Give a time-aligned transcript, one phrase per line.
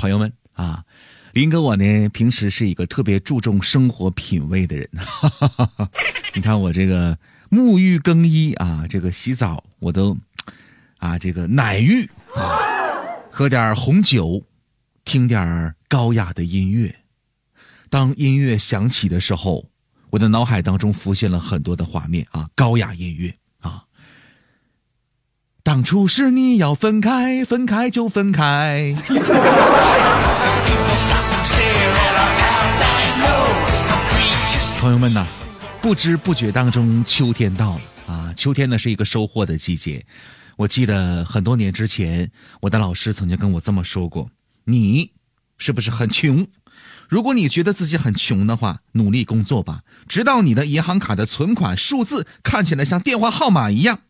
[0.00, 0.82] 朋友们啊，
[1.34, 4.88] 林哥我呢平时是一个特别注重生活品味的人，
[6.32, 7.18] 你看我这个
[7.50, 10.16] 沐浴更衣啊，这个洗澡我都
[10.96, 12.56] 啊这个奶浴啊，
[13.30, 14.42] 喝点红酒，
[15.04, 16.96] 听点高雅的音乐。
[17.90, 19.66] 当音乐响起的时候，
[20.08, 23.84] 我的脑海当中浮现了很多的画面啊，高雅音乐啊。
[25.62, 28.94] 当初是你要分开，分开就分开。
[34.80, 35.26] 朋友们呐，
[35.82, 38.32] 不知不觉当中，秋天到了啊！
[38.34, 40.02] 秋天呢是一个收获的季节。
[40.56, 42.30] 我记得很多年之前，
[42.62, 44.30] 我的老师曾经跟我这么说过
[44.64, 45.12] ：“你
[45.58, 46.46] 是不是很穷？
[47.10, 54.00] 如果你觉得自己很穷的话，努力工作吧，直到你的银行卡的存款数字看起来像电话号码一样。”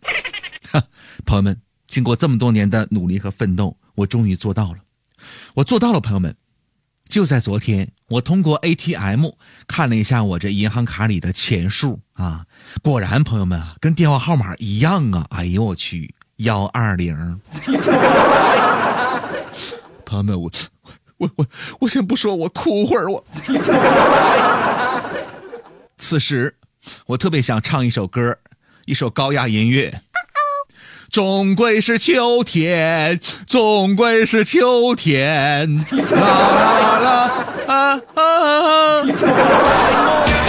[0.71, 0.85] 哈，
[1.27, 4.79] 朋友们，经过这么多年的努力和奋斗，我终于做到了。
[5.55, 6.37] 我做到了，朋友们。
[7.11, 9.31] 就在昨天，我通过 ATM
[9.67, 12.47] 看了一下我这银行卡里的钱数啊，
[12.83, 15.27] 果然，朋友们啊，跟电话号码一样啊！
[15.31, 17.41] 哎呦我去，幺二零。
[20.07, 20.49] 朋友们，我
[21.19, 21.47] 我我
[21.81, 23.25] 我先不说，我哭会儿我。
[25.99, 26.55] 此时，
[27.07, 28.39] 我特别想唱一首歌，
[28.85, 30.01] 一首高雅音乐。
[31.11, 35.77] 终归是秋天，终归是秋天。
[36.13, 38.23] 啦啦啦啊啊！
[39.03, 40.40] 啊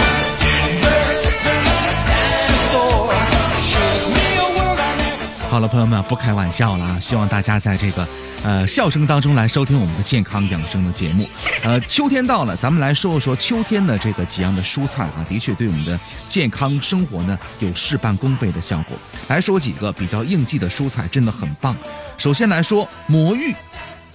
[5.62, 7.00] 了，朋友们，不开玩笑了啊！
[7.00, 8.06] 希望大家在这个。
[8.42, 11.24] 呃，笑声当中来收听我们的健康养生的节目。
[11.62, 18.98] 呃，秋天到了，咱们来说一说秋天的这个几样的蔬菜啊，的确对我们的健康生活呢有事半功倍的效果。
[19.28, 21.76] 来说几个比较应季的蔬菜，真的很棒。
[22.18, 23.54] 首先来说魔芋，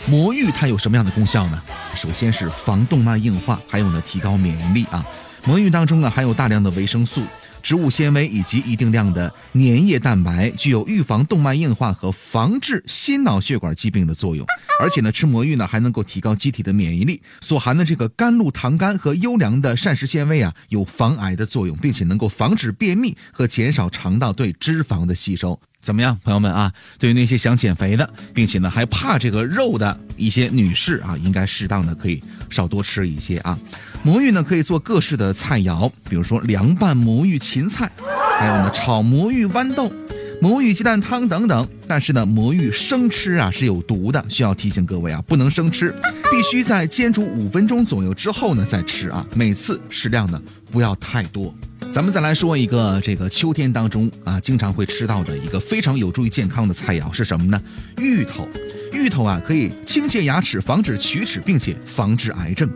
[0.08, 1.62] 魔芋它有什么样的功效呢？
[1.95, 5.06] 首先是防动脉硬化，还有呢提高免疫力啊。
[5.48, 7.23] 魔芋当中呢含有大量的维生素。
[7.64, 14.46] 植物纤维以及一定量的粘液蛋白，具有预防动脉硬化和防治心脑血管疾病的作用。
[14.80, 17.22] 而且呢，吃魔芋呢还能够提高机体的免疫力。
[17.41, 25.59] 所含的这个甘露糖苷和优良的膳食纤维啊，有防癌的作用，并且能够防止便秘和减少肠道对脂肪的吸收。
[25.81, 26.72] 怎么样，朋友们啊？
[27.00, 33.58] 对于那些想减肥的，并且呢还怕这个肉的一些女士啊，应该适当的可以少多吃一些啊。
[34.07, 37.91] 魔芋呢可以做各式的菜肴，比如说凉拌魔芋芹菜，
[38.40, 39.91] 还有呢炒魔芋豌豆、
[40.41, 41.68] 魔芋鸡蛋汤等等。
[41.90, 45.94] 但是呢，魔芋生吃啊是有毒的，需要提醒各位啊，不能生吃，
[46.31, 49.28] 必须在煎煮五分钟左右之后呢再吃啊。
[49.35, 50.41] 每次适量呢，
[50.72, 51.53] 不要太多。
[51.91, 57.62] 咱们再来说一个这个秋天当中啊，经常会吃到的一个非常有助于健康的菜肴是什么呢？
[57.97, 58.47] 芋头。
[58.94, 62.69] 芋头啊，可以清洁牙齿，防止龋齿，并且防治癌症。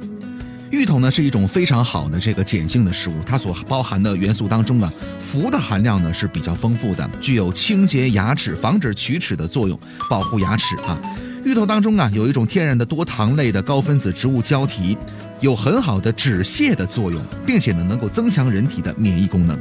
[0.72, 9.78] 芋头呢是一种非常好的这个碱性的食物，它所包含的元素当中啊，氟的含量呢是比较丰富的，具有清洁牙齿、防止龋齿的作用，
[10.10, 10.98] 保护牙齿啊。
[11.44, 14.98] 芋头当中啊，有一种天然的多糖类的高分子植物胶体。
[15.42, 19.60] 有很好的止泻的作用，并且呢能够增强人体的免疫功能，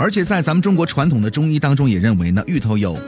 [0.00, 2.98] 而且在咱们中国传统的中医当中也认为呢，芋头有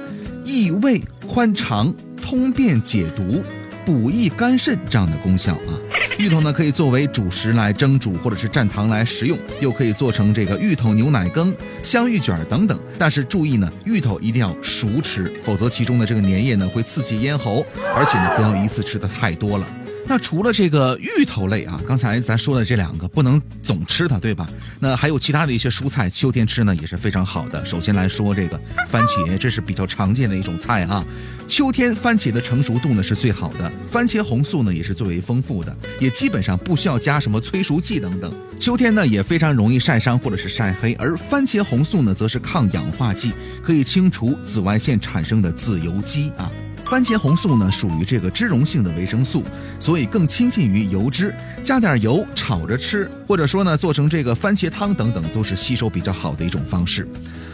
[0.44, 1.90] 益胃、宽肠、
[2.20, 3.42] 通便解毒、
[3.86, 5.72] 补益肝肾这样的功效啊。
[6.20, 12.78] 芋头呢可以作为主食来蒸煮或者是蘸糖来食用，又可以做成这个芋头牛奶羹、香芋卷等等。
[12.98, 17.64] 但是注意呢，芋头一定要熟吃，否则其中的这个粘液呢会刺激咽喉，
[17.96, 19.66] 而且呢不要一次吃的太多了。
[20.10, 24.50] 那除了这个芋头类啊，刚才咱说的这两个不能总吃它，对吧？
[24.80, 27.64] 那还有其他的一些蔬菜，秋天吃呢也是非常好的。
[27.64, 31.06] 首先来说这个番茄，这是比较常见的一种菜啊。
[31.46, 38.32] 秋天番茄的成熟度呢是最好的，番茄红素呢也是最为丰富的，也基本上不需要加什么催熟剂等等。
[38.58, 43.30] 秋天呢也非常容易晒伤或者是晒黑，而番茄红素呢则是抗氧化剂，
[43.62, 46.50] 可以清除紫外线产生的自由基啊。
[46.90, 49.44] 番茄红素呢，属于这个脂溶性的维生素，
[49.78, 51.32] 所以更亲近于油脂，
[51.62, 57.06] 加点油炒着吃，或者说呢，做成这个番茄汤等等，都是吸收比较好的一种方式。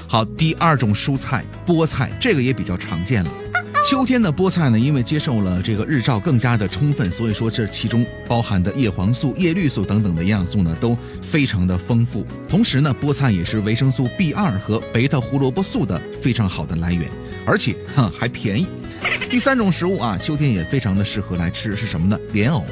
[0.08, 3.30] 好，第二种蔬菜菠菜，这个也比较常见了。
[3.88, 12.26] 秋天的菠菜呢，因为接受了这个日照更加的充分，所以说这其中包含的叶黄素、叶绿素等等的营养素呢，都非常的丰富。
[12.48, 17.08] 同时呢，菠菜也是维生素 B 二和贝塔胡萝卜素的非常好的来源，
[17.46, 18.68] 而且哈还便宜。
[19.30, 22.18] 第三种食物啊，秋天也非常的适合来吃，是什么呢？
[22.32, 22.64] 莲藕。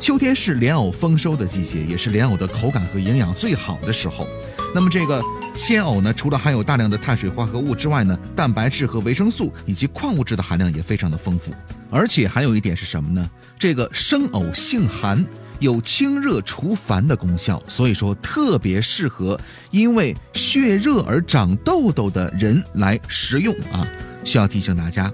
[0.00, 4.26] 秋天是莲藕丰收的季节，也是莲藕的口感和营养最好的时候。
[4.74, 5.22] 那么这个
[5.58, 11.52] 鲜藕呢，除了含有大量的碳水化合物之外呢，蛋白质和维生素以及矿物质的含量也非常的丰富。
[11.90, 13.28] 而且还有一点是什么呢？
[13.58, 15.22] 这个生藕性寒，
[15.58, 19.38] 有清热除烦的功效，所以说特别适合
[19.72, 23.84] 因为血热而长痘痘的人来食用啊。
[24.24, 25.12] 需要提醒大家，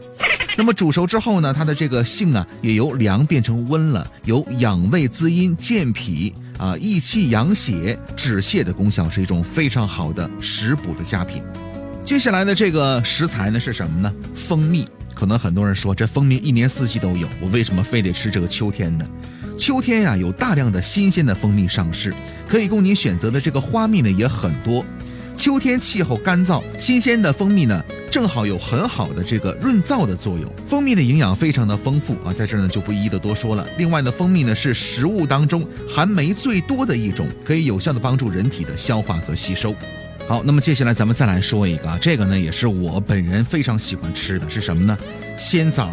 [0.58, 11.42] 那么煮熟之后呢，它的这个性啊也由凉变成温了，由养胃滋阴、健脾啊、益气养血、止泻的功效，是一种非常好的食补的佳品。
[12.04, 14.12] 接下来的这个食材呢是什么呢？
[14.34, 14.86] 蜂蜜。
[15.14, 19.06] 可能很多人说这蜂蜜一年四季都有，我为什么非得吃这个秋天呢？
[19.56, 22.12] 秋天呀，有大量的新鲜的蜂蜜上市，
[22.48, 24.84] 可以供您选择的这个花蜜呢也很多。
[25.36, 27.80] 秋天气候干燥，新鲜的蜂蜜呢
[28.14, 30.48] 正好有很好的这个润燥的作用。
[30.64, 33.66] 蜂蜜的营养非常的丰富啊，在这儿呢就不一一的多说了。
[33.76, 39.74] 另外呢，蜂蜜呢是食物当中含酶最多的一种，可以有效的帮助人体的消化和吸收。
[40.28, 44.96] 好，那么接下来咱们再来说一个，啊这个呢也是我本人非常喜欢吃的，是什么呢？
[45.36, 45.92] 鲜枣。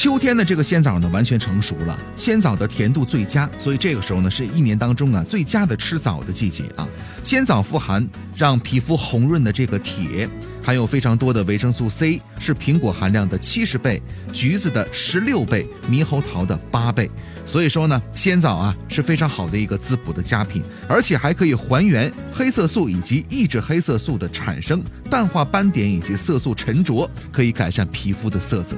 [0.00, 6.88] 秋天的这个鲜枣呢完全成熟了，鲜枣的甜度最佳，所以这个时候呢是一年当中啊最佳的吃枣的季节啊。
[7.22, 10.26] 鲜枣富含让皮肤红润的这个铁。
[10.62, 14.00] 含有非常多的维生素 C，是苹果含量的七十倍，
[14.32, 17.10] 橘子的十六倍，猕猴桃的八倍。
[17.44, 28.76] 所以说呢，鲜枣啊是非常好的一个滋补的佳品，而且还可以还原黑色素以及抑制黑色素的产生，淡化斑点以及色素沉着，可以改善皮肤的色泽。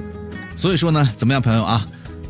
[0.55, 1.85] 所以说呢，怎么样，朋友啊？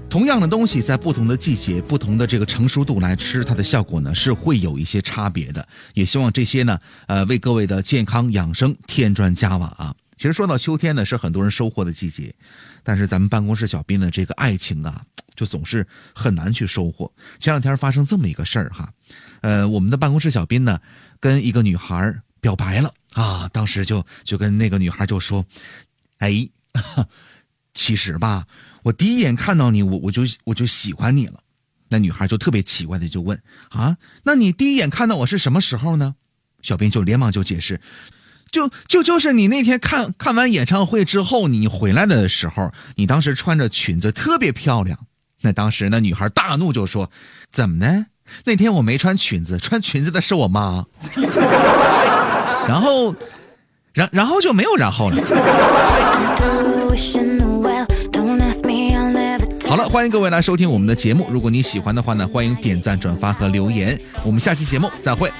[0.09, 5.67] 同样的东西，在不同的季节、不同的这个成熟度来吃，它的效果呢是会有一些差别的。
[5.93, 9.95] 也希望这些呢，呃，为各位的健康养生添砖加瓦啊。
[10.15, 12.33] 其实说到秋天呢，是很多人收获的季节，
[12.83, 15.01] 但是咱们办公室小斌的这个爱情啊，
[15.35, 17.11] 就总是很难去收获。
[17.39, 18.91] 前两天发生这么一个事儿哈，
[19.41, 20.79] 呃，我们的办公室小斌呢，
[21.19, 25.45] 跟一个女孩表白了啊，当时就就跟那个女孩就说，
[26.19, 26.47] 哎。
[27.73, 28.45] 其实吧，
[28.83, 31.39] 我第一眼看到你，我我就我就喜欢你了。
[31.89, 33.39] 那女孩就特别奇怪的就问
[33.69, 36.15] 啊，那你第一眼看到我是什么时候呢？
[36.61, 37.81] 小编就连忙就解释，
[38.49, 44.97] 就就就是你那天看看完演唱会之后，你回来的时候，你当时穿着裙子特别漂亮。
[45.41, 47.11] 那当时那女孩大怒就说，
[47.51, 48.05] 怎么呢？
[48.45, 50.85] 那天我没穿裙子，穿裙子的是我妈。
[52.65, 53.13] 然后，
[53.93, 56.32] 然然后就没有然后了。
[59.93, 61.27] 欢迎各位来收听我们的节目。
[61.29, 63.95] 如果你喜欢的话呢，欢迎点赞、转发和留言。
[64.25, 65.31] 我们下期节目再会。